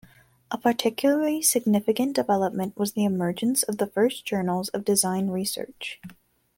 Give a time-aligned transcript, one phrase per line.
[0.49, 6.01] A particularly significant development was the emergence of the first journals of design research.